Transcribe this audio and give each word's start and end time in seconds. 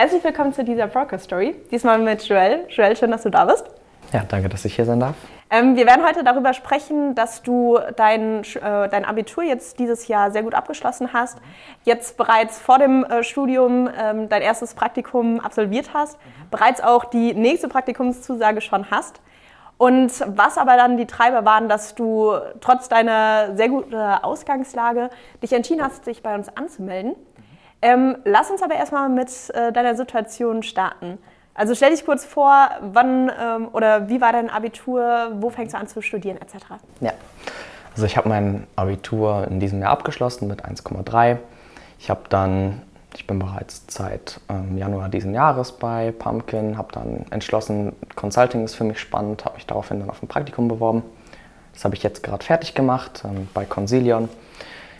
Herzlich 0.00 0.22
willkommen 0.22 0.52
zu 0.52 0.62
dieser 0.62 0.86
Broker 0.86 1.18
Story. 1.18 1.56
Diesmal 1.72 1.98
mit 1.98 2.22
Joel. 2.22 2.66
Joel, 2.68 2.94
schön, 2.94 3.10
dass 3.10 3.24
du 3.24 3.30
da 3.30 3.46
bist. 3.46 3.64
Ja, 4.12 4.22
danke, 4.28 4.48
dass 4.48 4.64
ich 4.64 4.76
hier 4.76 4.84
sein 4.84 5.00
darf. 5.00 5.16
Ähm, 5.50 5.74
wir 5.74 5.86
werden 5.86 6.06
heute 6.06 6.22
darüber 6.22 6.54
sprechen, 6.54 7.16
dass 7.16 7.42
du 7.42 7.80
dein, 7.96 8.44
äh, 8.44 8.88
dein 8.88 9.04
Abitur 9.04 9.42
jetzt 9.42 9.80
dieses 9.80 10.06
Jahr 10.06 10.30
sehr 10.30 10.44
gut 10.44 10.54
abgeschlossen 10.54 11.12
hast, 11.12 11.38
jetzt 11.82 12.16
bereits 12.16 12.60
vor 12.60 12.78
dem 12.78 13.02
äh, 13.06 13.24
Studium 13.24 13.90
ähm, 14.00 14.28
dein 14.28 14.40
erstes 14.40 14.74
Praktikum 14.74 15.40
absolviert 15.40 15.90
hast, 15.92 16.16
bereits 16.52 16.80
auch 16.80 17.04
die 17.06 17.34
nächste 17.34 17.66
Praktikumszusage 17.66 18.60
schon 18.60 18.92
hast. 18.92 19.20
Und 19.78 20.12
was 20.28 20.58
aber 20.58 20.76
dann 20.76 20.96
die 20.96 21.06
Treiber 21.06 21.44
waren, 21.44 21.68
dass 21.68 21.96
du 21.96 22.34
trotz 22.60 22.88
deiner 22.88 23.56
sehr 23.56 23.68
guten 23.68 23.96
Ausgangslage 23.96 25.10
dich 25.42 25.52
entschieden 25.52 25.82
hast, 25.82 26.06
dich 26.06 26.22
bei 26.22 26.36
uns 26.36 26.56
anzumelden. 26.56 27.16
Ähm, 27.80 28.16
lass 28.24 28.50
uns 28.50 28.62
aber 28.62 28.74
erstmal 28.74 29.08
mit 29.08 29.30
äh, 29.54 29.72
deiner 29.72 29.94
Situation 29.94 30.62
starten. 30.62 31.18
Also 31.54 31.74
stell 31.74 31.90
dich 31.90 32.04
kurz 32.04 32.24
vor, 32.24 32.70
wann 32.80 33.30
ähm, 33.40 33.68
oder 33.72 34.08
wie 34.08 34.20
war 34.20 34.32
dein 34.32 34.48
Abitur, 34.48 35.32
wo 35.40 35.50
fängst 35.50 35.74
du 35.74 35.78
an 35.78 35.88
zu 35.88 36.02
studieren 36.02 36.38
etc. 36.38 36.66
Ja, 37.00 37.12
also 37.92 38.06
ich 38.06 38.16
habe 38.16 38.28
mein 38.28 38.66
Abitur 38.76 39.46
in 39.50 39.58
diesem 39.58 39.80
Jahr 39.80 39.90
abgeschlossen 39.90 40.46
mit 40.46 40.64
1,3. 40.64 41.38
Ich 41.98 42.10
habe 42.10 42.20
dann, 42.28 42.82
ich 43.16 43.26
bin 43.26 43.40
bereits 43.40 43.82
seit 43.88 44.40
ähm, 44.48 44.78
Januar 44.78 45.08
diesen 45.08 45.34
Jahres 45.34 45.72
bei 45.72 46.12
Pumpkin, 46.12 46.78
habe 46.78 46.92
dann 46.92 47.26
entschlossen, 47.30 47.96
Consulting 48.14 48.64
ist 48.64 48.76
für 48.76 48.84
mich 48.84 49.00
spannend, 49.00 49.44
habe 49.44 49.56
mich 49.56 49.66
daraufhin 49.66 49.98
dann 49.98 50.10
auf 50.10 50.22
ein 50.22 50.28
Praktikum 50.28 50.68
beworben. 50.68 51.02
Das 51.72 51.84
habe 51.84 51.96
ich 51.96 52.04
jetzt 52.04 52.22
gerade 52.22 52.44
fertig 52.44 52.74
gemacht 52.74 53.22
ähm, 53.24 53.48
bei 53.52 53.64
Consilion. 53.64 54.28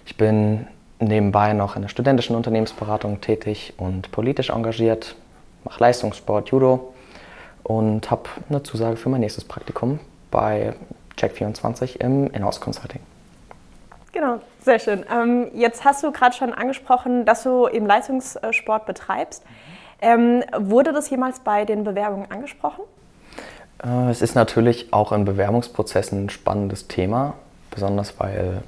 Ich 0.07 0.17
bin 0.17 0.67
nebenbei 1.01 1.53
noch 1.53 1.77
in 1.77 1.83
der 1.83 1.89
studentischen 1.89 2.37
Unternehmensberatung 2.37 3.21
tätig 3.21 3.75
und 3.77 4.11
politisch 4.11 4.51
engagiert, 4.51 5.15
mache 5.65 5.81
Leistungssport, 5.81 6.49
Judo 6.51 6.95
und 7.63 8.11
habe 8.11 8.29
eine 8.49 8.63
Zusage 8.63 8.97
für 8.97 9.09
mein 9.09 9.21
nächstes 9.21 9.45
Praktikum 9.45 10.01
bei 10.31 10.75
Check24 11.17 12.01
im 12.01 12.29
Inhouse 12.33 12.61
Consulting. 12.61 13.01
Genau, 14.13 14.41
sehr 14.61 14.79
schön. 14.79 15.05
Ähm, 15.13 15.49
jetzt 15.55 15.85
hast 15.85 16.03
du 16.03 16.11
gerade 16.11 16.35
schon 16.35 16.53
angesprochen, 16.53 17.25
dass 17.25 17.43
du 17.43 17.69
eben 17.69 17.87
Leistungssport 17.87 18.87
betreibst. 18.87 19.45
Ähm, 20.01 20.43
wurde 20.57 20.93
das 20.93 21.11
jemals 21.11 21.41
bei 21.41 21.65
den 21.65 21.85
Bewerbungen 21.85 22.31
angesprochen? 22.31 22.83
Äh, 23.85 24.11
es 24.11 24.23
ist 24.23 24.35
natürlich 24.35 24.93
auch 24.93 25.13
in 25.13 25.25
Bewerbungsprozessen 25.25 26.25
ein 26.25 26.31
spannendes 26.31 26.89
Thema, 26.89 27.35
besonders 27.71 28.19
weil 28.19 28.63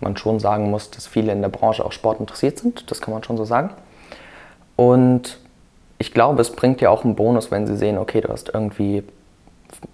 man 0.00 0.16
schon 0.16 0.38
sagen 0.40 0.70
muss, 0.70 0.90
dass 0.90 1.06
viele 1.06 1.32
in 1.32 1.42
der 1.42 1.48
Branche 1.48 1.84
auch 1.84 1.92
Sport 1.92 2.20
interessiert 2.20 2.58
sind. 2.58 2.90
Das 2.90 3.00
kann 3.00 3.14
man 3.14 3.22
schon 3.24 3.36
so 3.36 3.44
sagen. 3.44 3.70
Und 4.76 5.38
ich 5.98 6.12
glaube, 6.12 6.40
es 6.42 6.52
bringt 6.52 6.80
dir 6.80 6.90
auch 6.90 7.04
einen 7.04 7.16
Bonus, 7.16 7.50
wenn 7.50 7.66
sie 7.66 7.76
sehen, 7.76 7.98
okay, 7.98 8.20
du 8.20 8.28
hast 8.28 8.50
irgendwie 8.52 9.02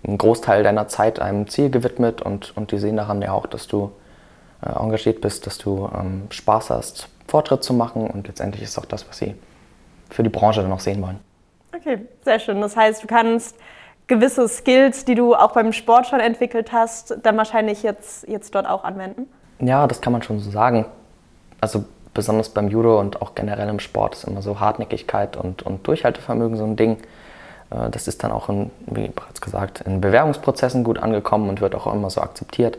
einen 0.04 0.18
Großteil 0.18 0.62
deiner 0.62 0.88
Zeit 0.88 1.20
einem 1.20 1.48
Ziel 1.48 1.70
gewidmet 1.70 2.22
und, 2.22 2.56
und 2.56 2.72
die 2.72 2.78
sehen 2.78 2.96
daran 2.96 3.22
ja 3.22 3.32
auch, 3.32 3.46
dass 3.46 3.68
du 3.68 3.92
äh, 4.64 4.70
engagiert 4.70 5.20
bist, 5.20 5.46
dass 5.46 5.58
du 5.58 5.88
ähm, 5.94 6.26
Spaß 6.30 6.70
hast, 6.70 7.08
Fortschritt 7.28 7.62
zu 7.62 7.72
machen 7.72 8.08
und 8.08 8.26
letztendlich 8.26 8.62
ist 8.62 8.78
auch 8.78 8.84
das, 8.84 9.08
was 9.08 9.18
sie 9.18 9.34
für 10.10 10.22
die 10.22 10.28
Branche 10.28 10.62
dann 10.62 10.72
auch 10.72 10.80
sehen 10.80 11.00
wollen. 11.02 11.18
Okay, 11.74 12.06
sehr 12.22 12.38
schön. 12.38 12.60
Das 12.60 12.76
heißt, 12.76 13.02
du 13.02 13.06
kannst 13.06 13.56
gewisse 14.06 14.46
Skills, 14.48 15.04
die 15.04 15.14
du 15.14 15.34
auch 15.34 15.52
beim 15.52 15.72
Sport 15.72 16.06
schon 16.06 16.20
entwickelt 16.20 16.72
hast, 16.72 17.16
dann 17.22 17.36
wahrscheinlich 17.36 17.82
jetzt, 17.82 18.28
jetzt 18.28 18.54
dort 18.54 18.66
auch 18.66 18.84
anwenden? 18.84 19.26
Ja, 19.62 19.86
das 19.86 20.00
kann 20.00 20.12
man 20.12 20.22
schon 20.22 20.40
so 20.40 20.50
sagen. 20.50 20.86
Also 21.60 21.84
besonders 22.14 22.48
beim 22.48 22.68
Judo 22.68 22.98
und 22.98 23.22
auch 23.22 23.34
generell 23.36 23.68
im 23.68 23.78
Sport 23.78 24.16
ist 24.16 24.24
immer 24.24 24.42
so 24.42 24.58
Hartnäckigkeit 24.58 25.36
und, 25.36 25.62
und 25.62 25.86
Durchhaltevermögen 25.86 26.56
so 26.56 26.64
ein 26.64 26.76
Ding. 26.76 26.98
Äh, 27.70 27.88
das 27.90 28.08
ist 28.08 28.24
dann 28.24 28.32
auch, 28.32 28.48
in, 28.48 28.70
wie 28.86 29.08
bereits 29.08 29.40
gesagt, 29.40 29.80
in 29.82 30.00
Bewerbungsprozessen 30.00 30.82
gut 30.82 30.98
angekommen 30.98 31.48
und 31.48 31.60
wird 31.60 31.76
auch 31.76 31.92
immer 31.92 32.10
so 32.10 32.20
akzeptiert. 32.20 32.76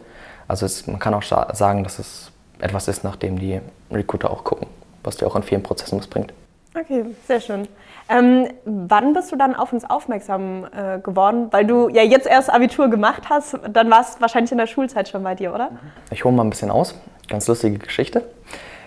Also 0.50 0.66
es, 0.66 0.86
man 0.86 1.00
kann 1.00 1.14
auch 1.14 1.24
sagen, 1.24 1.86
dass 1.86 2.00
es 2.00 2.32
etwas 2.60 2.90
ist, 2.90 3.06
nach 3.06 3.16
dem 3.16 3.40
die 3.40 3.62
Recruiter 3.90 4.30
auch 4.30 4.44
gucken, 4.44 4.68
was 5.04 5.16
dir 5.16 5.26
auch 5.26 5.38
in 5.38 5.44
vielen 5.44 5.64
Prozessen 5.64 5.98
was 5.98 6.08
bringt. 6.08 6.34
Okay, 6.76 7.06
sehr 7.28 7.40
schön. 7.40 7.68
Ähm, 8.10 8.48
wann 8.66 9.14
bist 9.14 9.32
du 9.32 9.36
dann 9.36 9.56
auf 9.56 9.74
uns 9.74 9.88
aufmerksam 9.88 10.66
äh, 10.76 11.00
geworden? 11.00 11.48
Weil 11.52 11.66
du 11.66 11.88
ja 11.90 12.02
jetzt 12.02 12.28
erst 12.28 12.52
Abitur 12.52 12.90
gemacht 12.90 13.24
hast, 13.30 13.60
dann 13.72 13.92
war 13.92 14.02
es 14.02 14.20
wahrscheinlich 14.20 14.52
in 14.52 14.58
der 14.58 14.68
Schulzeit 14.68 15.08
schon 15.08 15.24
bei 15.24 15.36
dir, 15.36 15.54
oder? 15.54 15.70
Ich 16.12 16.26
hole 16.26 16.36
mal 16.36 16.44
ein 16.44 16.50
bisschen 16.50 16.72
aus. 16.72 16.96
Ganz 17.30 17.48
lustige 17.48 17.78
Geschichte. 17.78 18.24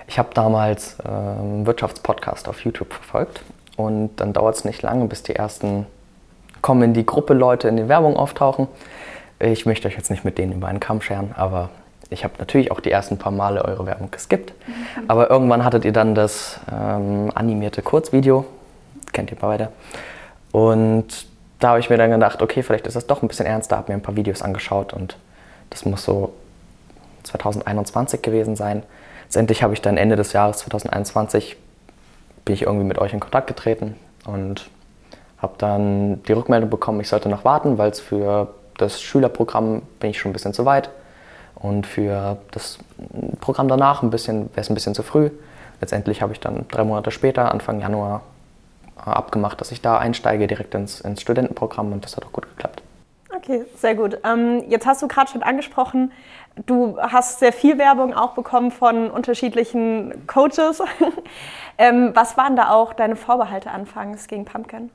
Ich 0.09 0.19
habe 0.19 0.31
damals 0.35 0.99
äh, 1.01 1.09
einen 1.09 1.67
Wirtschaftspodcast 1.67 2.49
auf 2.49 2.61
YouTube 2.61 2.93
verfolgt 2.93 3.43
und 3.77 4.17
dann 4.17 4.33
dauert 4.33 4.57
es 4.57 4.65
nicht 4.65 4.83
lange, 4.83 5.07
bis 5.07 5.23
die 5.23 5.35
ersten 5.35 5.87
kommen 6.63 6.83
in 6.83 6.95
die 6.95 7.07
Gruppe 7.07 7.35
Leute 7.35 7.69
in 7.69 7.77
den 7.77 7.89
Werbung 7.89 8.17
auftauchen. 8.17 8.67
Ich 9.39 9.67
möchte 9.67 9.87
euch 9.87 9.97
jetzt 9.97 10.11
nicht 10.11 10.25
mit 10.25 10.39
denen 10.39 10.53
über 10.53 10.69
einen 10.69 10.81
Kamm 10.81 11.01
scheren, 11.01 11.33
aber 11.37 11.71
ich 12.11 12.25
habe 12.25 12.35
natürlich 12.39 12.71
auch 12.71 12.81
die 12.81 12.91
ersten 12.91 13.19
paar 13.19 13.33
Male 13.33 13.65
eure 13.65 13.87
Werbung 13.87 14.11
geskippt. 14.11 14.53
Mhm. 14.67 14.75
Aber 15.09 15.31
irgendwann 15.31 15.65
hattet 15.65 15.85
ihr 15.85 15.93
dann 15.93 16.15
das 16.15 16.61
ähm, 16.73 17.31
animierte 17.35 17.83
Kurzvideo 17.83 18.45
kennt 19.17 19.31
ihr 19.31 19.39
beide. 19.41 19.71
Und 20.53 21.27
da 21.59 21.71
habe 21.71 21.81
ich 21.81 21.91
mir 21.91 21.97
dann 21.97 22.11
gedacht, 22.11 22.43
okay, 22.43 22.63
vielleicht 22.63 22.87
ist 22.87 22.95
das 22.95 23.07
doch 23.07 23.23
ein 23.23 23.29
bisschen 23.29 23.47
ernster, 23.47 23.77
habe 23.77 23.91
mir 23.91 23.99
ein 23.99 24.03
paar 24.03 24.15
Videos 24.15 24.43
angeschaut 24.43 24.93
und 24.93 25.17
das 25.71 25.85
muss 25.85 26.05
so 26.05 26.35
2021 27.25 28.23
gewesen 28.23 28.57
sein. 28.57 28.83
Letztendlich 29.25 29.63
habe 29.63 29.73
ich 29.73 29.81
dann 29.81 29.97
Ende 29.97 30.17
des 30.17 30.33
Jahres 30.33 30.59
2021 30.59 31.57
bin 32.45 32.55
ich 32.55 32.63
irgendwie 32.63 32.85
mit 32.85 32.99
euch 32.99 33.13
in 33.13 33.19
Kontakt 33.19 33.49
getreten 33.49 33.97
und 34.25 34.71
habe 35.39 35.55
dann 35.59 36.23
die 36.25 36.33
Rückmeldung 36.33 36.71
bekommen, 36.71 37.01
ich 37.01 37.09
sollte 37.09 37.29
noch 37.29 37.45
warten, 37.45 37.79
weil 37.79 37.91
es 37.91 37.99
für 37.99 38.55
das 38.77 39.01
Schülerprogramm 39.03 39.83
bin 39.99 40.11
ich 40.11 40.21
schon 40.21 40.31
ein 40.31 40.33
bisschen 40.33 40.53
zu 40.53 40.65
weit 40.65 40.91
und 41.57 41.87
für 41.87 42.39
das 42.53 42.79
Programm 43.41 43.69
danach 43.69 44.03
ein 44.03 44.11
bisschen 44.11 44.51
wäre 44.51 44.61
es 44.61 44.71
ein 44.71 44.75
bisschen 44.75 44.95
zu 44.95 45.03
früh. 45.03 45.31
Letztendlich 45.81 46.23
habe 46.23 46.33
ich 46.33 46.41
dann 46.41 46.67
drei 46.69 46.85
Monate 46.85 47.11
später, 47.11 47.53
Anfang 47.53 47.81
Januar, 47.81 48.23
abgemacht, 48.97 49.61
dass 49.61 49.73
ich 49.73 49.83
da 49.83 49.99
einsteige 49.99 50.47
direkt 50.47 50.75
ins, 50.75 51.01
ins 51.01 51.21
Studentenprogramm 51.21 51.93
und 51.93 52.05
das 52.05 52.17
hat 52.17 52.25
auch 52.25 52.33
gut 52.33 52.49
geklappt. 52.49 52.83
Okay, 53.35 53.65
sehr 53.77 53.95
gut. 53.95 54.19
Ähm, 54.25 54.65
jetzt 54.69 54.87
hast 54.87 55.03
du 55.03 55.09
gerade 55.09 55.31
schon 55.31 55.43
angesprochen, 55.43 56.11
du 56.65 56.99
hast 56.99 57.39
sehr 57.39 57.53
viel 57.53 57.79
Werbung 57.79 58.15
auch 58.15 58.33
bekommen 58.33 58.71
von 58.71 59.11
unterschiedlichen 59.11 60.27
Coaches. 60.27 60.83
ähm, 61.79 62.13
was 62.15 62.37
waren 62.37 62.57
da 62.57 62.71
auch 62.71 62.93
deine 62.95 63.17
Vorbehalte 63.17 63.71
anfangs 63.71 64.27
gegen 64.27 64.47
Pumpkin? 64.47 64.91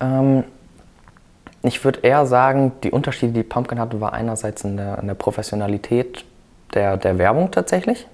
Ähm, 0.00 0.44
ich 1.62 1.84
würde 1.84 2.00
eher 2.00 2.26
sagen, 2.26 2.72
die 2.82 2.90
Unterschiede, 2.90 3.32
die 3.32 3.42
Pumpkin 3.42 3.78
hatte, 3.78 4.00
war 4.00 4.12
einerseits 4.12 4.64
in 4.64 4.76
der, 4.76 4.98
in 4.98 5.06
der 5.06 5.14
Professionalität 5.14 6.24
der, 6.74 6.96
der 6.96 7.18
Werbung 7.18 7.50
tatsächlich. 7.50 8.06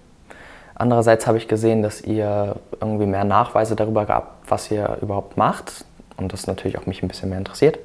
Andererseits 0.74 1.26
habe 1.26 1.38
ich 1.38 1.48
gesehen, 1.48 1.82
dass 1.82 2.02
ihr 2.02 2.56
irgendwie 2.80 3.06
mehr 3.06 3.24
Nachweise 3.24 3.74
darüber 3.74 4.04
gab, 4.04 4.36
was 4.46 4.70
ihr 4.70 4.98
überhaupt 5.00 5.36
macht 5.36 5.84
und 6.16 6.32
das 6.32 6.46
natürlich 6.46 6.78
auch 6.78 6.86
mich 6.86 7.02
ein 7.02 7.08
bisschen 7.08 7.30
mehr 7.30 7.38
interessiert 7.38 7.78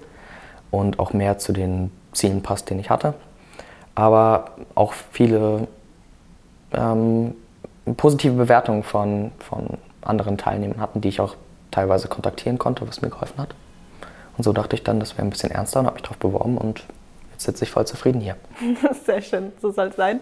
und 0.69 0.99
auch 0.99 1.13
mehr 1.13 1.37
zu 1.37 1.53
den 1.53 1.91
Zielen 2.11 2.43
passt, 2.43 2.69
den 2.69 2.79
ich 2.79 2.89
hatte. 2.89 3.13
Aber 3.95 4.51
auch 4.75 4.93
viele 4.93 5.67
ähm, 6.73 7.35
positive 7.97 8.33
Bewertungen 8.33 8.83
von, 8.83 9.31
von 9.39 9.77
anderen 10.01 10.37
Teilnehmern 10.37 10.79
hatten, 10.79 11.01
die 11.01 11.09
ich 11.09 11.21
auch 11.21 11.35
teilweise 11.71 12.07
kontaktieren 12.07 12.59
konnte, 12.59 12.87
was 12.87 13.01
mir 13.01 13.09
geholfen 13.09 13.39
hat. 13.39 13.55
Und 14.37 14.43
so 14.43 14.53
dachte 14.53 14.75
ich 14.75 14.83
dann, 14.83 14.99
das 14.99 15.17
wäre 15.17 15.27
ein 15.27 15.29
bisschen 15.29 15.51
ernster 15.51 15.79
und 15.79 15.85
habe 15.85 15.95
mich 15.95 16.03
darauf 16.03 16.17
beworben 16.17 16.57
und 16.57 16.83
jetzt 17.31 17.43
sitze 17.43 17.63
ich 17.63 17.71
voll 17.71 17.85
zufrieden 17.85 18.21
hier. 18.21 18.35
Sehr 19.05 19.21
schön, 19.21 19.51
so 19.61 19.71
soll 19.71 19.87
es 19.87 19.95
sein. 19.95 20.19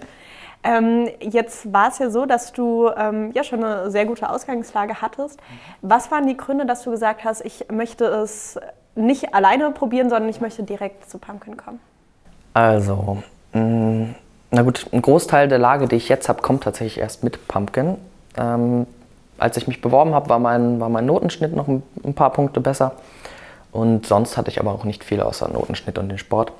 Ähm, 0.63 1.09
jetzt 1.19 1.73
war 1.73 1.89
es 1.89 1.97
ja 1.99 2.09
so, 2.09 2.25
dass 2.25 2.53
du 2.53 2.89
ähm, 2.95 3.31
ja 3.33 3.43
schon 3.43 3.63
eine 3.63 3.89
sehr 3.89 4.05
gute 4.05 4.29
Ausgangslage 4.29 5.01
hattest. 5.01 5.39
Was 5.81 6.11
waren 6.11 6.27
die 6.27 6.37
Gründe, 6.37 6.67
dass 6.67 6.83
du 6.83 6.91
gesagt 6.91 7.23
hast, 7.23 7.43
ich 7.43 7.65
möchte 7.71 8.05
es 8.05 8.59
nicht 8.93 9.33
alleine 9.33 9.71
probieren, 9.71 10.09
sondern 10.09 10.29
ich 10.29 10.39
möchte 10.39 10.61
direkt 10.61 11.09
zu 11.09 11.17
Pumpkin 11.17 11.57
kommen? 11.57 11.79
Also, 12.53 13.23
mh, 13.53 13.61
mm, 13.61 14.15
na 14.51 14.61
gut, 14.63 14.85
ein 14.91 15.01
Großteil 15.01 15.47
der 15.47 15.57
Lage, 15.57 15.87
die 15.87 15.95
ich 15.95 16.09
jetzt 16.09 16.29
habe, 16.29 16.41
kommt 16.41 16.63
tatsächlich 16.63 16.99
erst 16.99 17.23
mit 17.23 17.47
Pumpkin. 17.47 17.97
Ähm, 18.37 18.85
als 19.37 19.57
ich 19.57 19.67
mich 19.67 19.81
beworben 19.81 20.13
habe, 20.13 20.29
war 20.29 20.39
mein, 20.39 20.79
war 20.79 20.89
mein 20.89 21.05
Notenschnitt 21.05 21.55
noch 21.55 21.67
ein, 21.67 21.81
ein 22.03 22.13
paar 22.13 22.31
Punkte 22.31 22.59
besser. 22.59 22.91
Und 23.71 24.05
sonst 24.05 24.37
hatte 24.37 24.49
ich 24.49 24.59
aber 24.59 24.71
auch 24.71 24.83
nicht 24.83 25.03
viel 25.03 25.21
außer 25.21 25.47
Notenschnitt 25.47 25.97
und 25.97 26.09
den 26.09 26.17
Sport. 26.17 26.51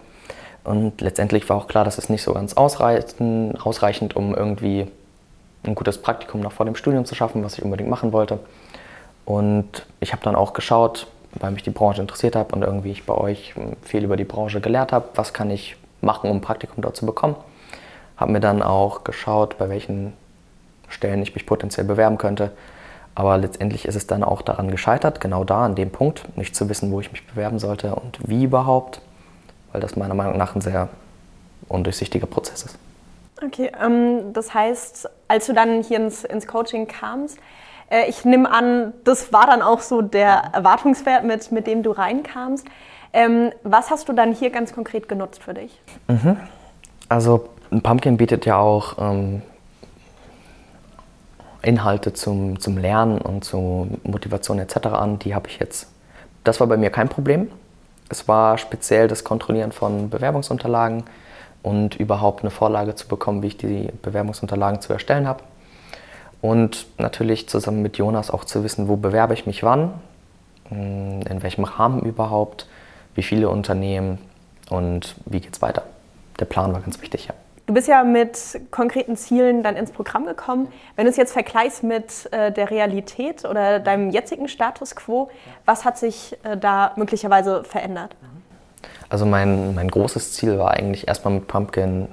Und 0.63 1.01
letztendlich 1.01 1.49
war 1.49 1.57
auch 1.57 1.67
klar, 1.67 1.83
das 1.83 1.97
ist 1.97 2.09
nicht 2.09 2.23
so 2.23 2.33
ganz 2.33 2.53
ausreichend, 2.53 3.65
ausreichend, 3.65 4.15
um 4.15 4.35
irgendwie 4.35 4.87
ein 5.63 5.75
gutes 5.75 6.01
Praktikum 6.01 6.41
noch 6.41 6.51
vor 6.51 6.65
dem 6.65 6.75
Studium 6.75 7.05
zu 7.05 7.15
schaffen, 7.15 7.43
was 7.43 7.57
ich 7.57 7.63
unbedingt 7.63 7.89
machen 7.89 8.13
wollte. 8.13 8.39
Und 9.25 9.85
ich 9.99 10.13
habe 10.13 10.23
dann 10.23 10.35
auch 10.35 10.53
geschaut, 10.53 11.07
weil 11.33 11.51
mich 11.51 11.63
die 11.63 11.69
Branche 11.69 12.01
interessiert 12.01 12.35
hat 12.35 12.53
und 12.53 12.63
irgendwie 12.63 12.91
ich 12.91 13.05
bei 13.05 13.13
euch 13.13 13.53
viel 13.81 14.03
über 14.03 14.17
die 14.17 14.23
Branche 14.23 14.61
gelernt 14.61 14.91
habe, 14.91 15.09
was 15.15 15.33
kann 15.33 15.49
ich 15.49 15.75
machen, 16.01 16.29
um 16.29 16.37
ein 16.37 16.41
Praktikum 16.41 16.81
dort 16.81 16.95
zu 16.95 17.05
bekommen. 17.05 17.35
Habe 18.17 18.33
mir 18.33 18.39
dann 18.39 18.61
auch 18.61 19.03
geschaut, 19.03 19.57
bei 19.57 19.69
welchen 19.69 20.13
Stellen 20.89 21.21
ich 21.21 21.33
mich 21.33 21.45
potenziell 21.45 21.85
bewerben 21.85 22.17
könnte. 22.17 22.51
Aber 23.21 23.37
letztendlich 23.37 23.85
ist 23.85 23.93
es 23.93 24.07
dann 24.07 24.23
auch 24.23 24.41
daran 24.41 24.71
gescheitert, 24.71 25.21
genau 25.21 25.43
da, 25.43 25.63
an 25.63 25.75
dem 25.75 25.91
Punkt, 25.91 26.35
nicht 26.35 26.55
zu 26.55 26.67
wissen, 26.69 26.91
wo 26.91 27.01
ich 27.01 27.11
mich 27.11 27.27
bewerben 27.27 27.59
sollte 27.59 27.93
und 27.93 28.17
wie 28.27 28.45
überhaupt, 28.45 28.99
weil 29.71 29.79
das 29.79 29.95
meiner 29.95 30.15
Meinung 30.15 30.39
nach 30.39 30.55
ein 30.55 30.61
sehr 30.61 30.89
undurchsichtiger 31.67 32.25
Prozess 32.25 32.63
ist. 32.63 32.79
Okay, 33.45 33.71
ähm, 33.79 34.33
das 34.33 34.55
heißt, 34.55 35.07
als 35.27 35.45
du 35.45 35.53
dann 35.53 35.83
hier 35.83 35.97
ins, 35.97 36.23
ins 36.23 36.47
Coaching 36.47 36.87
kamst, 36.87 37.37
äh, 37.91 38.09
ich 38.09 38.25
nehme 38.25 38.51
an, 38.51 38.91
das 39.03 39.31
war 39.31 39.45
dann 39.45 39.61
auch 39.61 39.81
so 39.81 40.01
der 40.01 40.49
Erwartungswert, 40.53 41.23
mit, 41.23 41.51
mit 41.51 41.67
dem 41.67 41.83
du 41.83 41.91
reinkamst. 41.91 42.65
Ähm, 43.13 43.51
was 43.61 43.91
hast 43.91 44.09
du 44.09 44.13
dann 44.13 44.33
hier 44.33 44.49
ganz 44.49 44.73
konkret 44.73 45.07
genutzt 45.07 45.43
für 45.43 45.53
dich? 45.53 45.79
Mhm. 46.07 46.37
Also 47.07 47.49
Pumpkin 47.83 48.17
bietet 48.17 48.47
ja 48.47 48.57
auch 48.57 48.97
ähm, 48.97 49.43
Inhalte 51.61 52.13
zum, 52.13 52.59
zum 52.59 52.77
Lernen 52.77 53.19
und 53.19 53.43
zur 53.43 53.87
Motivation 54.03 54.59
etc. 54.59 54.87
an. 54.87 55.19
Die 55.19 55.35
habe 55.35 55.47
ich 55.47 55.59
jetzt. 55.59 55.87
Das 56.43 56.59
war 56.59 56.67
bei 56.67 56.77
mir 56.77 56.89
kein 56.89 57.09
Problem. 57.09 57.49
Es 58.09 58.27
war 58.27 58.57
speziell 58.57 59.07
das 59.07 59.23
Kontrollieren 59.23 59.71
von 59.71 60.09
Bewerbungsunterlagen 60.09 61.03
und 61.63 61.95
überhaupt 61.95 62.41
eine 62.41 62.49
Vorlage 62.49 62.95
zu 62.95 63.07
bekommen, 63.07 63.43
wie 63.43 63.47
ich 63.47 63.57
die 63.57 63.89
Bewerbungsunterlagen 64.01 64.81
zu 64.81 64.91
erstellen 64.91 65.27
habe. 65.27 65.43
Und 66.41 66.87
natürlich 66.97 67.47
zusammen 67.47 67.81
mit 67.83 67.97
Jonas 67.97 68.31
auch 68.31 68.43
zu 68.43 68.63
wissen, 68.63 68.87
wo 68.87 68.97
bewerbe 68.97 69.35
ich 69.35 69.45
mich 69.45 69.61
wann, 69.63 69.93
in 70.71 71.43
welchem 71.43 71.63
Rahmen 71.63 72.01
überhaupt, 72.01 72.67
wie 73.13 73.23
viele 73.23 73.49
Unternehmen 73.49 74.17
und 74.69 75.15
wie 75.25 75.39
geht 75.39 75.53
es 75.53 75.61
weiter. 75.61 75.83
Der 76.39 76.45
Plan 76.45 76.73
war 76.73 76.81
ganz 76.81 76.99
wichtig, 77.01 77.27
ja. 77.27 77.33
Du 77.67 77.73
bist 77.73 77.87
ja 77.87 78.03
mit 78.03 78.37
konkreten 78.71 79.15
Zielen 79.15 79.63
dann 79.63 79.75
ins 79.75 79.91
Programm 79.91 80.25
gekommen. 80.25 80.67
Wenn 80.95 81.05
du 81.05 81.11
es 81.11 81.17
jetzt 81.17 81.31
vergleichst 81.31 81.83
mit 81.83 82.27
äh, 82.31 82.51
der 82.51 82.69
Realität 82.69 83.45
oder 83.45 83.79
deinem 83.79 84.09
jetzigen 84.09 84.47
Status 84.47 84.95
quo, 84.95 85.29
was 85.65 85.85
hat 85.85 85.97
sich 85.97 86.37
äh, 86.43 86.57
da 86.57 86.91
möglicherweise 86.95 87.63
verändert? 87.63 88.15
Also 89.09 89.25
mein, 89.25 89.75
mein 89.75 89.89
großes 89.89 90.33
Ziel 90.33 90.57
war 90.57 90.71
eigentlich 90.71 91.07
erstmal 91.07 91.35
mit 91.35 91.47
Pumpkin 91.47 92.07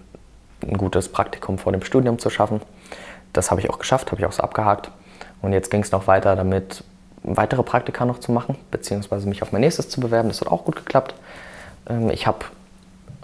ein 0.63 0.77
gutes 0.77 1.09
Praktikum 1.09 1.59
vor 1.59 1.73
dem 1.73 1.83
Studium 1.83 2.19
zu 2.19 2.31
schaffen. 2.31 2.61
Das 3.33 3.51
habe 3.51 3.61
ich 3.61 3.71
auch 3.71 3.79
geschafft, 3.79 4.11
habe 4.11 4.21
ich 4.21 4.27
auch 4.27 4.33
so 4.33 4.43
abgehakt. 4.43 4.91
Und 5.41 5.53
jetzt 5.53 5.71
ging 5.71 5.83
es 5.83 5.93
noch 5.93 6.07
weiter 6.07 6.37
damit, 6.37 6.83
weitere 7.23 7.63
Praktika 7.63 8.05
noch 8.05 8.19
zu 8.19 8.33
machen, 8.33 8.57
beziehungsweise 8.71 9.29
mich 9.29 9.43
auf 9.43 9.53
mein 9.53 9.61
nächstes 9.61 9.89
zu 9.89 10.01
bewerben. 10.01 10.29
Das 10.29 10.41
hat 10.41 10.49
auch 10.49 10.65
gut 10.65 10.77
geklappt. 10.77 11.15
Ähm, 11.89 12.11
ich 12.11 12.27
habe 12.27 12.45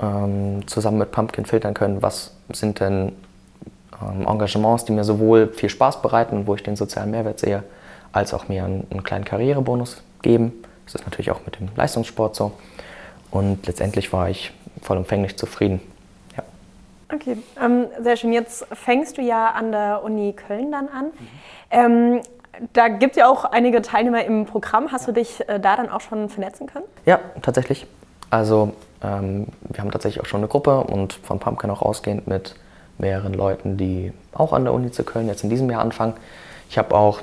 ähm, 0.05 0.67
zusammen 0.67 0.99
mit 0.99 1.13
Pumpkin 1.13 1.47
filtern 1.47 1.75
können, 1.75 2.03
was 2.03 2.33
sind 2.53 2.81
denn 2.81 3.13
ähm, 4.03 4.27
Engagements, 4.27 4.85
die 4.85 4.93
mir 4.93 5.05
sowohl 5.05 5.49
viel 5.49 5.69
Spaß 5.69 6.03
bereiten, 6.03 6.47
wo 6.47 6.55
ich 6.55 6.63
den 6.63 6.77
sozialen 6.77 7.11
Mehrwert 7.11 7.41
sehe, 7.41 7.63
als 8.13 8.35
auch 8.35 8.49
mir 8.49 8.65
einen, 8.65 8.87
einen 8.91 9.03
kleinen 9.03 9.25
Karrierebonus 9.25 10.03
geben. 10.23 10.53
Das 10.85 10.97
ist 10.97 11.05
natürlich 11.05 11.31
auch 11.31 11.41
mit 11.45 11.59
dem 11.59 11.69
Leistungssport 11.77 12.37
so. 12.37 12.53
Und 13.31 13.67
letztendlich 13.67 14.13
war 14.13 14.29
ich 14.29 14.53
vollumfänglich 14.83 15.37
zufrieden. 15.37 15.81
Ja. 16.37 16.43
Okay, 17.15 17.39
ähm, 17.63 17.87
sehr 18.03 18.17
schön. 18.17 18.33
Jetzt 18.33 18.67
fängst 18.73 19.19
du 19.19 19.23
ja 19.23 19.51
an 19.51 19.73
der 19.73 20.03
Uni 20.05 20.35
Köln 20.35 20.71
dann 20.71 20.89
an. 20.89 21.07
Mhm. 21.07 21.13
Ähm, 21.71 22.21
da 22.73 22.89
gibt 22.89 23.13
es 23.13 23.19
ja 23.19 23.29
auch 23.29 23.45
einige 23.45 23.83
Teilnehmer 23.83 24.25
im 24.25 24.47
Programm. 24.47 24.93
Hast 24.93 25.07
ja. 25.09 25.13
du 25.13 25.21
dich 25.21 25.49
äh, 25.49 25.59
da 25.59 25.77
dann 25.77 25.89
auch 25.89 26.01
schon 26.01 26.29
vernetzen 26.29 26.67
können? 26.67 26.85
Ja, 27.07 27.19
tatsächlich. 27.43 27.87
Also 28.31 28.73
ähm, 29.03 29.47
wir 29.69 29.81
haben 29.81 29.91
tatsächlich 29.91 30.23
auch 30.23 30.27
schon 30.27 30.41
eine 30.41 30.49
Gruppe 30.49 30.81
und 30.81 31.13
von 31.13 31.39
Pumpkin 31.39 31.71
auch 31.71 31.83
ausgehend 31.83 32.27
mit 32.27 32.55
mehreren 32.99 33.35
Leuten, 33.35 33.77
die 33.77 34.13
auch 34.33 34.53
an 34.53 34.65
der 34.65 34.73
Uni 34.73 34.91
zu 34.91 35.05
Köln 35.05 35.27
jetzt 35.27 35.45
in 35.45 35.51
diesem 35.51 35.71
Jahr 35.71 35.81
anfangen. 35.81 36.15
Ich 36.71 36.79
habe 36.79 36.95
auch 36.95 37.21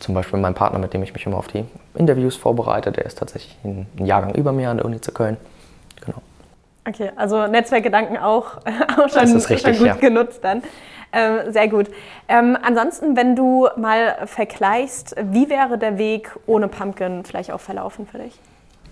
zum 0.00 0.14
Beispiel 0.14 0.38
meinen 0.40 0.54
Partner, 0.54 0.78
mit 0.78 0.94
dem 0.94 1.02
ich 1.02 1.12
mich 1.12 1.26
immer 1.26 1.36
auf 1.36 1.48
die 1.48 1.64
Interviews 1.94 2.36
vorbereite, 2.36 2.90
der 2.90 3.04
ist 3.04 3.18
tatsächlich 3.18 3.56
ein 3.64 3.86
Jahrgang 3.98 4.34
über 4.34 4.52
mir 4.52 4.70
an 4.70 4.78
der 4.78 4.86
Uni 4.86 5.00
zu 5.00 5.12
Köln. 5.12 5.36
Genau. 6.04 6.18
Okay, 6.88 7.12
also 7.16 7.46
Netzwerkgedanken 7.46 8.16
auch, 8.16 8.56
auch 8.98 9.08
schon, 9.08 9.30
richtig, 9.36 9.60
schon 9.60 9.76
gut 9.76 9.86
ja. 9.86 9.94
genutzt 9.94 10.40
dann. 10.42 10.62
Ähm, 11.12 11.52
sehr 11.52 11.68
gut. 11.68 11.88
Ähm, 12.28 12.56
ansonsten, 12.62 13.16
wenn 13.16 13.34
du 13.34 13.68
mal 13.76 14.26
vergleichst, 14.26 15.16
wie 15.20 15.50
wäre 15.50 15.76
der 15.76 15.98
Weg 15.98 16.30
ohne 16.46 16.68
Pumpkin 16.68 17.24
vielleicht 17.24 17.50
auch 17.50 17.60
verlaufen 17.60 18.06
für 18.06 18.18
dich? 18.18 18.38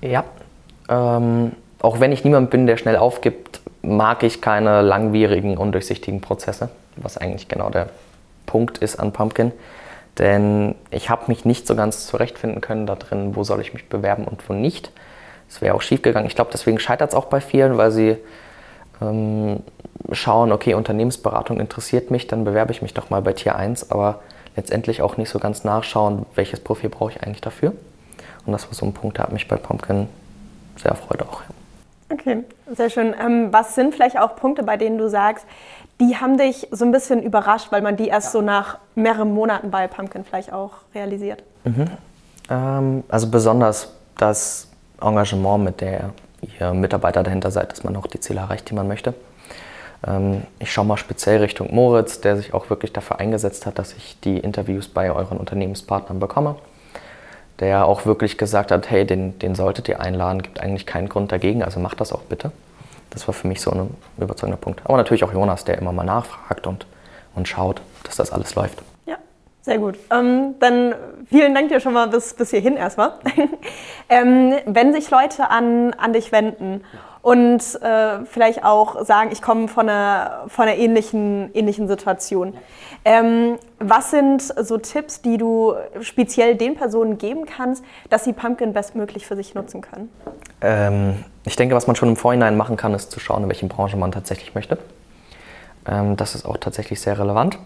Ja, 0.00 0.24
ähm, 0.88 1.52
auch 1.80 2.00
wenn 2.00 2.12
ich 2.12 2.24
niemand 2.24 2.50
bin, 2.50 2.66
der 2.66 2.76
schnell 2.76 2.96
aufgibt, 2.96 3.60
mag 3.82 4.22
ich 4.22 4.40
keine 4.40 4.82
langwierigen, 4.82 5.56
undurchsichtigen 5.56 6.20
Prozesse, 6.20 6.70
was 6.96 7.18
eigentlich 7.18 7.48
genau 7.48 7.70
der 7.70 7.88
Punkt 8.46 8.78
ist 8.78 8.96
an 8.96 9.12
Pumpkin. 9.12 9.52
Denn 10.18 10.74
ich 10.90 11.10
habe 11.10 11.24
mich 11.28 11.44
nicht 11.44 11.66
so 11.66 11.76
ganz 11.76 12.06
zurechtfinden 12.06 12.60
können 12.60 12.86
da 12.86 12.96
drin, 12.96 13.36
wo 13.36 13.44
soll 13.44 13.60
ich 13.60 13.72
mich 13.72 13.88
bewerben 13.88 14.24
und 14.24 14.48
wo 14.48 14.52
nicht. 14.52 14.90
Es 15.48 15.62
wäre 15.62 15.74
auch 15.74 15.82
schief 15.82 16.02
gegangen. 16.02 16.26
Ich 16.26 16.34
glaube, 16.34 16.50
deswegen 16.52 16.80
scheitert 16.80 17.10
es 17.10 17.14
auch 17.14 17.26
bei 17.26 17.40
vielen, 17.40 17.78
weil 17.78 17.92
sie 17.92 18.16
ähm, 19.00 19.60
schauen, 20.10 20.50
okay, 20.50 20.74
Unternehmensberatung 20.74 21.60
interessiert 21.60 22.10
mich, 22.10 22.26
dann 22.26 22.44
bewerbe 22.44 22.72
ich 22.72 22.82
mich 22.82 22.94
doch 22.94 23.10
mal 23.10 23.22
bei 23.22 23.32
Tier 23.32 23.54
1, 23.54 23.92
aber 23.92 24.20
letztendlich 24.56 25.02
auch 25.02 25.16
nicht 25.16 25.30
so 25.30 25.38
ganz 25.38 25.62
nachschauen, 25.62 26.26
welches 26.34 26.60
Profil 26.60 26.90
brauche 26.90 27.12
ich 27.12 27.22
eigentlich 27.22 27.40
dafür. 27.40 27.72
Und 28.44 28.52
das 28.52 28.66
war 28.66 28.74
so 28.74 28.84
ein 28.86 28.92
Punkt, 28.92 29.18
der 29.18 29.24
hat 29.24 29.32
mich 29.32 29.46
bei 29.46 29.56
Pumpkin 29.56 30.08
sehr 30.78 30.92
erfreut 30.92 31.22
auch. 31.22 31.42
Okay, 32.10 32.44
sehr 32.74 32.88
schön. 32.88 33.14
Ähm, 33.20 33.52
was 33.52 33.74
sind 33.74 33.94
vielleicht 33.94 34.18
auch 34.18 34.36
Punkte, 34.36 34.62
bei 34.62 34.76
denen 34.76 34.96
du 34.98 35.08
sagst, 35.08 35.44
die 36.00 36.16
haben 36.16 36.38
dich 36.38 36.68
so 36.70 36.84
ein 36.84 36.92
bisschen 36.92 37.22
überrascht, 37.22 37.70
weil 37.70 37.82
man 37.82 37.96
die 37.96 38.08
erst 38.08 38.28
ja. 38.28 38.32
so 38.32 38.40
nach 38.40 38.78
mehreren 38.94 39.34
Monaten 39.34 39.70
bei 39.70 39.86
Pumpkin 39.88 40.24
vielleicht 40.24 40.52
auch 40.52 40.72
realisiert? 40.94 41.42
Mhm. 41.64 41.86
Ähm, 42.48 43.04
also 43.08 43.30
besonders 43.30 43.92
das 44.16 44.68
Engagement, 45.00 45.64
mit 45.64 45.80
der 45.80 46.10
ihr 46.40 46.72
Mitarbeiter 46.72 47.22
dahinter 47.22 47.50
seid, 47.50 47.72
dass 47.72 47.84
man 47.84 47.96
auch 47.96 48.06
die 48.06 48.20
Ziele 48.20 48.40
erreicht, 48.40 48.70
die 48.70 48.74
man 48.74 48.88
möchte. 48.88 49.12
Ähm, 50.06 50.42
ich 50.60 50.72
schaue 50.72 50.86
mal 50.86 50.96
speziell 50.96 51.40
Richtung 51.40 51.74
Moritz, 51.74 52.20
der 52.20 52.36
sich 52.36 52.54
auch 52.54 52.70
wirklich 52.70 52.92
dafür 52.92 53.18
eingesetzt 53.18 53.66
hat, 53.66 53.78
dass 53.78 53.92
ich 53.92 54.18
die 54.20 54.38
Interviews 54.38 54.88
bei 54.88 55.12
euren 55.12 55.36
Unternehmenspartnern 55.38 56.20
bekomme 56.20 56.56
der 57.60 57.86
auch 57.86 58.06
wirklich 58.06 58.38
gesagt 58.38 58.70
hat, 58.70 58.90
hey, 58.90 59.04
den, 59.04 59.38
den 59.38 59.54
solltet 59.54 59.88
ihr 59.88 60.00
einladen, 60.00 60.42
gibt 60.42 60.60
eigentlich 60.60 60.86
keinen 60.86 61.08
Grund 61.08 61.32
dagegen, 61.32 61.62
also 61.62 61.80
macht 61.80 62.00
das 62.00 62.12
auch 62.12 62.22
bitte. 62.22 62.52
Das 63.10 63.26
war 63.26 63.34
für 63.34 63.48
mich 63.48 63.60
so 63.60 63.70
ein 63.70 63.96
überzeugender 64.18 64.60
Punkt. 64.60 64.80
Aber 64.84 64.96
natürlich 64.96 65.24
auch 65.24 65.32
Jonas, 65.32 65.64
der 65.64 65.78
immer 65.78 65.92
mal 65.92 66.04
nachfragt 66.04 66.66
und, 66.66 66.86
und 67.34 67.48
schaut, 67.48 67.80
dass 68.04 68.16
das 68.16 68.32
alles 68.32 68.54
läuft. 68.54 68.82
Ja, 69.06 69.16
sehr 69.62 69.78
gut. 69.78 69.98
Ähm, 70.12 70.54
dann 70.60 70.94
vielen 71.28 71.54
Dank 71.54 71.70
dir 71.70 71.80
schon 71.80 71.94
mal 71.94 72.08
bis, 72.08 72.34
bis 72.34 72.50
hierhin 72.50 72.76
erstmal. 72.76 73.12
ähm, 74.08 74.54
wenn 74.66 74.92
sich 74.92 75.10
Leute 75.10 75.50
an, 75.50 75.94
an 75.94 76.12
dich 76.12 76.32
wenden 76.32 76.84
und 77.22 77.60
äh, 77.82 78.24
vielleicht 78.24 78.64
auch 78.64 79.04
sagen, 79.04 79.30
ich 79.32 79.42
komme 79.42 79.68
von 79.68 79.88
einer, 79.88 80.44
von 80.48 80.66
einer 80.66 80.76
ähnlichen, 80.76 81.50
ähnlichen 81.54 81.88
Situation. 81.88 82.54
Ähm, 83.04 83.58
was 83.78 84.10
sind 84.10 84.42
so 84.42 84.78
Tipps, 84.78 85.22
die 85.22 85.36
du 85.36 85.74
speziell 86.00 86.54
den 86.54 86.74
Personen 86.74 87.18
geben 87.18 87.44
kannst, 87.46 87.84
dass 88.10 88.24
sie 88.24 88.32
Pumpkin 88.32 88.72
bestmöglich 88.72 89.26
für 89.26 89.36
sich 89.36 89.54
nutzen 89.54 89.80
können? 89.80 90.10
Ähm, 90.60 91.24
ich 91.44 91.56
denke, 91.56 91.74
was 91.74 91.86
man 91.86 91.96
schon 91.96 92.10
im 92.10 92.16
Vorhinein 92.16 92.56
machen 92.56 92.76
kann, 92.76 92.94
ist 92.94 93.10
zu 93.10 93.20
schauen, 93.20 93.44
in 93.44 93.48
welche 93.48 93.66
Branche 93.66 93.96
man 93.96 94.12
tatsächlich 94.12 94.54
möchte. 94.54 94.78
Ähm, 95.86 96.16
das 96.16 96.34
ist 96.34 96.44
auch 96.44 96.56
tatsächlich 96.56 97.00
sehr 97.00 97.18
relevant, 97.18 97.58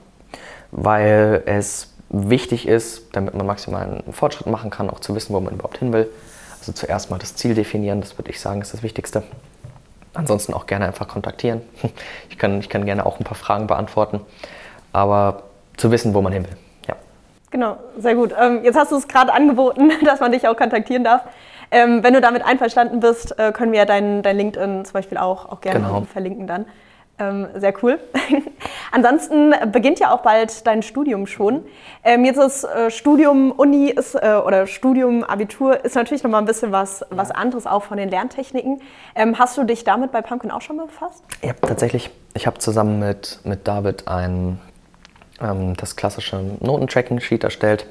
weil 0.71 1.43
es 1.47 1.95
wichtig 2.09 2.69
ist, 2.69 3.17
damit 3.17 3.35
man 3.35 3.47
maximalen 3.47 4.03
Fortschritt 4.13 4.47
machen 4.47 4.71
kann, 4.71 4.91
auch 4.91 5.01
zu 5.01 5.15
wissen, 5.15 5.35
wo 5.35 5.41
man 5.41 5.55
überhaupt 5.55 5.79
hin 5.79 5.93
will. 5.93 6.09
Also 6.63 6.71
zuerst 6.71 7.11
mal 7.11 7.19
das 7.19 7.35
Ziel 7.35 7.57
definieren, 7.57 8.01
das 8.01 8.17
würde 8.17 8.31
ich 8.31 8.39
sagen, 8.39 8.63
ist 8.63 8.73
das 8.73 8.85
Wichtigste. 8.85 9.25
Ansonsten 10.15 10.55
auch 10.55 10.67
gerne 10.67 10.85
einfach 10.85 11.09
kontaktieren. 11.09 11.61
Ich 12.31 12.39
kann, 12.39 12.61
ich 12.61 12.69
kann 12.69 12.85
gerne 12.87 13.05
auch 13.05 13.19
ein 13.19 13.25
paar 13.25 13.35
Fragen 13.35 13.67
beantworten, 13.67 14.21
aber 14.93 15.43
zu 15.77 15.91
wissen, 15.91 16.15
wo 16.15 16.23
man 16.23 16.33
hin 16.33 16.45
will. 16.45 16.57
Ja. 16.89 16.95
Genau, 17.51 17.79
sehr 17.99 18.15
gut. 18.15 18.33
Ähm, 18.41 18.61
jetzt 18.63 18.77
hast 18.77 18.93
du 18.93 18.97
es 18.97 19.09
gerade 19.09 19.33
angeboten, 19.33 19.91
dass 20.05 20.21
man 20.21 20.31
dich 20.31 20.47
auch 20.47 20.57
kontaktieren 20.57 21.03
darf. 21.03 21.23
Ähm, 21.73 22.05
wenn 22.05 22.15
du 22.15 22.21
damit 22.21 22.45
einverstanden 22.45 23.01
bist, 23.01 23.37
äh, 23.41 23.51
können 23.51 23.73
wir 23.73 23.81
ja 23.81 23.85
dein, 23.85 24.23
dein 24.23 24.37
LinkedIn 24.37 24.85
zum 24.85 24.93
Beispiel 24.93 25.19
auch, 25.19 25.51
auch 25.51 25.61
gerne 25.61 25.81
genau. 25.81 26.03
verlinken 26.03 26.47
dann. 26.47 26.67
Ähm, 27.23 27.49
sehr 27.55 27.75
cool. 27.83 28.01
Ansonsten 28.93 29.55
beginnt 29.71 30.01
ja 30.01 30.13
auch 30.13 30.21
bald 30.21 30.67
dein 30.67 30.83
Studium 30.83 31.27
schon. 31.27 31.65
Ähm, 32.05 32.25
jetzt 32.25 32.39
ist 32.39 32.65
äh, 32.65 32.91
Studium 32.91 33.53
Uni 33.53 33.91
ist, 33.91 34.15
äh, 34.15 34.41
oder 34.45 34.67
Studium 34.67 35.23
Abitur 35.23 35.85
ist 35.85 35.95
natürlich 35.95 36.23
nochmal 36.23 36.43
ein 36.43 36.47
bisschen 36.47 36.73
was, 36.73 37.05
was 37.11 37.31
anderes 37.31 37.67
auch 37.67 37.85
von 37.85 37.97
den 37.97 38.09
Lerntechniken. 38.09 38.81
Ähm, 39.15 39.39
hast 39.39 39.57
du 39.57 39.65
dich 39.65 39.85
damit 39.85 40.11
bei 40.11 40.21
Pumpkin 40.21 40.51
auch 40.51 40.63
schon 40.63 40.77
mal 40.77 40.87
befasst? 40.87 41.23
Ja, 41.43 41.53
tatsächlich. 41.53 42.11
Ich 42.35 42.47
habe 42.47 42.59
zusammen 42.59 42.99
mit, 42.99 43.41
mit 43.45 43.69
David 43.69 44.09
ein, 44.09 44.59
ähm, 45.41 45.77
das 45.77 45.97
klassische 45.97 46.43
Notentracking-Sheet 46.61 47.45
erstellt, 47.45 47.87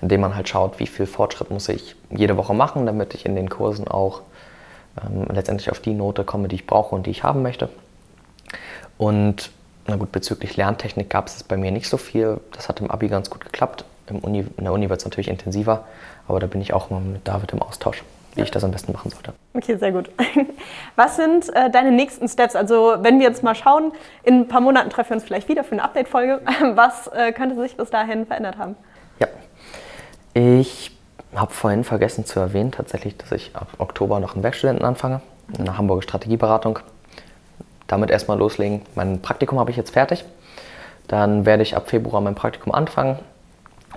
in 0.00 0.08
dem 0.08 0.20
man 0.22 0.34
halt 0.34 0.48
schaut, 0.48 0.80
wie 0.80 0.86
viel 0.86 1.06
Fortschritt 1.06 1.50
muss 1.50 1.68
ich 1.68 1.94
jede 2.10 2.36
Woche 2.36 2.54
machen, 2.54 2.86
damit 2.86 3.14
ich 3.14 3.26
in 3.26 3.36
den 3.36 3.48
Kursen 3.48 3.86
auch 3.86 4.22
ähm, 5.02 5.26
letztendlich 5.32 5.70
auf 5.70 5.80
die 5.80 5.94
Note 5.94 6.24
komme, 6.24 6.48
die 6.48 6.56
ich 6.56 6.66
brauche 6.66 6.94
und 6.94 7.06
die 7.06 7.10
ich 7.10 7.22
haben 7.22 7.42
möchte. 7.42 7.68
Und 9.02 9.50
na 9.88 9.96
gut, 9.96 10.12
bezüglich 10.12 10.56
Lerntechnik 10.56 11.10
gab 11.10 11.26
es 11.26 11.42
bei 11.42 11.56
mir 11.56 11.72
nicht 11.72 11.88
so 11.88 11.96
viel. 11.96 12.38
Das 12.52 12.68
hat 12.68 12.80
im 12.80 12.88
Abi 12.88 13.08
ganz 13.08 13.30
gut 13.30 13.44
geklappt. 13.44 13.84
Uni, 14.22 14.46
in 14.56 14.62
der 14.64 14.72
Uni 14.72 14.88
wird 14.88 15.00
es 15.00 15.04
natürlich 15.04 15.26
intensiver, 15.26 15.84
aber 16.28 16.38
da 16.38 16.46
bin 16.46 16.60
ich 16.60 16.72
auch 16.72 16.88
immer 16.90 17.00
mit 17.00 17.26
David 17.26 17.50
im 17.52 17.62
Austausch, 17.62 18.04
wie 18.34 18.40
Ja. 18.40 18.44
ich 18.44 18.52
das 18.52 18.62
am 18.62 18.70
besten 18.70 18.92
machen 18.92 19.10
sollte. 19.10 19.32
Okay, 19.54 19.76
sehr 19.76 19.90
gut. 19.90 20.08
Was 20.96 21.16
sind 21.16 21.48
äh, 21.56 21.68
deine 21.68 21.90
nächsten 21.90 22.28
Steps? 22.28 22.54
Also 22.54 22.94
wenn 23.00 23.18
wir 23.18 23.26
jetzt 23.26 23.42
mal 23.42 23.56
schauen, 23.56 23.90
in 24.22 24.42
ein 24.42 24.48
paar 24.48 24.60
Monaten 24.60 24.88
treffen 24.90 25.10
wir 25.10 25.14
uns 25.16 25.24
vielleicht 25.24 25.48
wieder 25.48 25.64
für 25.64 25.72
eine 25.72 25.82
Update-Folge. 25.82 26.40
Was 26.74 27.08
äh, 27.08 27.32
könnte 27.32 27.56
sich 27.60 27.76
bis 27.76 27.90
dahin 27.90 28.24
verändert 28.26 28.56
haben? 28.58 28.76
Ja, 29.18 29.26
ich 30.34 30.96
habe 31.34 31.52
vorhin 31.52 31.82
vergessen 31.82 32.24
zu 32.24 32.38
erwähnen, 32.38 32.70
tatsächlich, 32.70 33.16
dass 33.16 33.32
ich 33.32 33.50
ab 33.56 33.66
Oktober 33.78 34.20
noch 34.20 34.34
einen 34.34 34.44
Werkstudenten 34.44 34.84
anfange, 34.84 35.22
eine 35.58 35.76
Hamburger 35.76 36.02
Strategieberatung. 36.02 36.78
Damit 37.92 38.10
erstmal 38.10 38.38
loslegen. 38.38 38.80
Mein 38.94 39.20
Praktikum 39.20 39.60
habe 39.60 39.70
ich 39.70 39.76
jetzt 39.76 39.90
fertig. 39.90 40.24
Dann 41.08 41.44
werde 41.44 41.62
ich 41.62 41.76
ab 41.76 41.90
Februar 41.90 42.22
mein 42.22 42.34
Praktikum 42.34 42.72
anfangen 42.72 43.18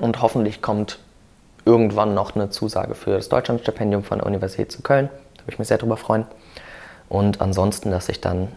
und 0.02 0.22
hoffentlich 0.22 0.62
kommt 0.62 1.00
irgendwann 1.64 2.14
noch 2.14 2.36
eine 2.36 2.50
Zusage 2.50 2.94
für 2.94 3.12
das 3.12 3.30
Deutschlandstipendium 3.30 4.04
von 4.04 4.18
der 4.18 4.28
Universität 4.28 4.70
zu 4.70 4.82
Köln. 4.82 5.08
Da 5.36 5.44
würde 5.44 5.54
ich 5.54 5.60
mich 5.60 5.70
sehr 5.70 5.78
drüber 5.78 5.96
freuen. 5.96 6.26
Und 7.08 7.40
ansonsten, 7.40 7.90
dass 7.90 8.10
ich 8.10 8.20
dann 8.20 8.50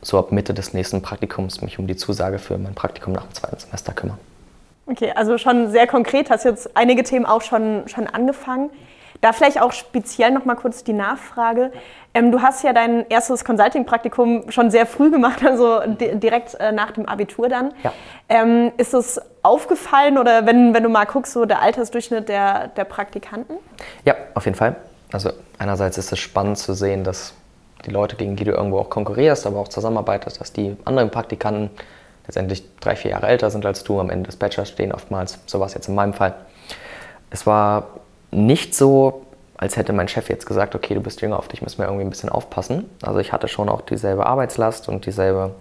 so 0.00 0.18
ab 0.18 0.32
Mitte 0.32 0.54
des 0.54 0.72
nächsten 0.72 1.02
Praktikums 1.02 1.60
mich 1.60 1.78
um 1.78 1.86
die 1.86 1.96
Zusage 1.96 2.38
für 2.38 2.56
mein 2.56 2.74
Praktikum 2.74 3.12
nach 3.12 3.24
dem 3.24 3.34
zweiten 3.34 3.58
Semester 3.58 3.92
kümmere. 3.92 4.16
Okay, 4.86 5.12
also 5.14 5.36
schon 5.36 5.70
sehr 5.70 5.88
konkret, 5.88 6.30
hast 6.30 6.44
jetzt 6.44 6.74
einige 6.74 7.02
Themen 7.02 7.26
auch 7.26 7.42
schon, 7.42 7.86
schon 7.86 8.06
angefangen. 8.06 8.70
Da 9.20 9.32
vielleicht 9.32 9.60
auch 9.60 9.72
speziell 9.72 10.30
noch 10.30 10.44
mal 10.44 10.54
kurz 10.54 10.82
die 10.82 10.94
Nachfrage. 10.94 11.72
Ähm, 12.14 12.32
du 12.32 12.40
hast 12.40 12.64
ja 12.64 12.72
dein 12.72 13.06
erstes 13.08 13.44
Consulting-Praktikum 13.44 14.50
schon 14.50 14.70
sehr 14.70 14.86
früh 14.86 15.10
gemacht, 15.10 15.44
also 15.44 15.80
di 15.86 16.16
direkt 16.16 16.54
äh, 16.54 16.72
nach 16.72 16.90
dem 16.92 17.06
Abitur 17.06 17.48
dann. 17.48 17.72
Ja. 17.82 17.92
Ähm, 18.28 18.72
ist 18.78 18.94
es 18.94 19.20
aufgefallen 19.42 20.18
oder 20.18 20.46
wenn, 20.46 20.74
wenn 20.74 20.82
du 20.82 20.88
mal 20.88 21.04
guckst, 21.04 21.32
so 21.32 21.44
der 21.44 21.60
Altersdurchschnitt 21.60 22.28
der, 22.28 22.68
der 22.68 22.84
Praktikanten? 22.84 23.56
Ja, 24.04 24.14
auf 24.34 24.46
jeden 24.46 24.56
Fall. 24.56 24.76
Also 25.12 25.30
einerseits 25.58 25.98
ist 25.98 26.12
es 26.12 26.18
spannend 26.18 26.58
zu 26.58 26.72
sehen, 26.72 27.04
dass 27.04 27.34
die 27.84 27.90
Leute, 27.90 28.16
gegen 28.16 28.36
die 28.36 28.44
du 28.44 28.52
irgendwo 28.52 28.78
auch 28.78 28.90
konkurrierst, 28.90 29.46
aber 29.46 29.58
auch 29.58 29.68
zusammenarbeitest, 29.68 30.40
dass 30.40 30.52
die 30.52 30.76
anderen 30.84 31.10
Praktikanten 31.10 31.70
letztendlich 32.26 32.64
drei, 32.80 32.96
vier 32.96 33.12
Jahre 33.12 33.26
älter 33.26 33.50
sind 33.50 33.66
als 33.66 33.84
du, 33.84 33.98
am 34.00 34.10
Ende 34.10 34.26
des 34.26 34.36
Bachelors 34.36 34.68
stehen 34.68 34.92
oftmals. 34.92 35.38
So 35.46 35.58
war 35.60 35.66
es 35.66 35.74
jetzt 35.74 35.88
in 35.88 35.94
meinem 35.94 36.12
Fall. 36.12 36.34
Es 37.30 37.46
war 37.46 37.88
nicht 38.30 38.74
so, 38.74 39.26
als 39.56 39.76
hätte 39.76 39.92
mein 39.92 40.08
Chef 40.08 40.28
jetzt 40.28 40.46
gesagt, 40.46 40.74
okay, 40.74 40.94
du 40.94 41.00
bist 41.00 41.20
jünger, 41.20 41.38
auf 41.38 41.48
dich 41.48 41.62
müssen 41.62 41.78
wir 41.78 41.86
irgendwie 41.86 42.04
ein 42.04 42.10
bisschen 42.10 42.30
aufpassen. 42.30 42.88
Also 43.02 43.18
ich 43.18 43.32
hatte 43.32 43.48
schon 43.48 43.68
auch 43.68 43.82
dieselbe 43.82 44.26
Arbeitslast 44.26 44.88
und 44.88 45.06
dieselbe 45.06 45.54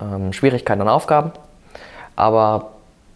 ähm, 0.00 0.32
Schwierigkeiten 0.32 0.80
und 0.80 0.88
Aufgaben. 0.88 1.32
Aber 2.16 2.72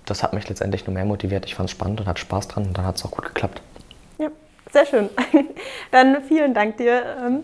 das 0.07 0.23
hat 0.23 0.33
mich 0.33 0.49
letztendlich 0.49 0.87
nur 0.87 0.95
mehr 0.95 1.05
motiviert. 1.05 1.47
Ich 1.47 1.55
fand 1.55 1.69
es 1.69 1.73
spannend 1.73 2.01
und 2.01 2.07
hatte 2.07 2.21
Spaß 2.21 2.49
dran 2.49 2.67
und 2.67 2.79
dann 2.79 2.87
hat 2.87 2.97
es 2.97 3.05
auch 3.05 3.11
gut 3.11 3.25
geklappt. 3.25 3.61
Ja, 4.19 4.29
sehr 4.71 4.87
schön. 4.87 5.09
Dann 5.91 6.23
vielen 6.23 6.55
Dank 6.55 6.77
dir. 6.77 7.03
ähm, 7.25 7.43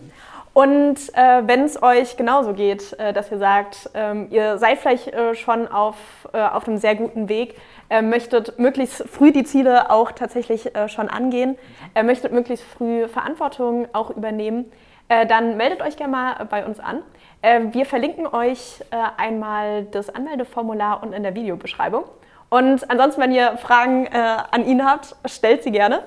Und 0.53 0.97
äh, 1.13 1.41
wenn 1.47 1.63
es 1.63 1.81
euch 1.81 2.17
genauso 2.17 2.53
geht, 2.53 2.93
äh, 2.99 3.13
dass 3.13 3.31
ihr 3.31 3.39
sagt, 3.39 3.89
ähm, 3.93 4.27
ihr 4.31 4.57
seid 4.57 4.79
vielleicht 4.79 5.07
äh, 5.07 5.33
schon 5.33 5.67
auf, 5.67 5.95
äh, 6.33 6.41
auf 6.41 6.67
einem 6.67 6.77
sehr 6.77 6.95
guten 6.95 7.29
Weg, 7.29 7.55
äh, 7.91 8.01
möchtet 8.01 8.57
möglichst 8.57 9.03
früh 9.09 9.31
die 9.31 9.43
Ziele 9.43 9.91
auch 9.91 10.13
tatsächlich 10.13 10.75
äh, 10.75 10.87
schon 10.87 11.09
angehen, 11.09 11.57
äh, 11.93 12.03
möchtet 12.03 12.31
möglichst 12.31 12.65
früh 12.65 13.09
Verantwortung 13.09 13.87
auch 13.91 14.09
übernehmen, 14.09 14.71
äh, 15.09 15.25
dann 15.25 15.57
meldet 15.57 15.81
euch 15.81 15.97
gerne 15.97 16.11
mal 16.11 16.45
bei 16.45 16.65
uns 16.65 16.79
an. 16.79 17.03
Äh, 17.41 17.59
wir 17.73 17.85
verlinken 17.85 18.27
euch 18.27 18.79
äh, 18.91 18.95
einmal 19.17 19.83
das 19.83 20.09
Anmeldeformular 20.09 21.03
unten 21.03 21.13
in 21.13 21.23
der 21.23 21.35
Videobeschreibung. 21.35 22.05
Und 22.49 22.89
ansonsten, 22.89 23.21
wenn 23.21 23.31
ihr 23.31 23.55
Fragen 23.55 24.09
an 24.09 24.65
ihn 24.65 24.85
habt, 24.85 25.15
stellt 25.23 25.63
sie 25.63 25.71
gerne. 25.71 26.03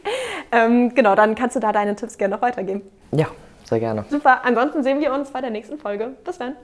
ähm, 0.50 0.94
genau, 0.94 1.14
dann 1.14 1.34
kannst 1.34 1.54
du 1.54 1.60
da 1.60 1.70
deine 1.70 1.94
Tipps 1.96 2.16
gerne 2.16 2.34
noch 2.34 2.40
weitergeben. 2.40 2.80
Ja, 3.10 3.26
sehr 3.64 3.78
gerne. 3.78 4.06
Super, 4.08 4.40
ansonsten 4.42 4.82
sehen 4.82 5.00
wir 5.00 5.12
uns 5.12 5.30
bei 5.30 5.42
der 5.42 5.50
nächsten 5.50 5.76
Folge. 5.76 6.16
Bis 6.24 6.38
dann. 6.38 6.56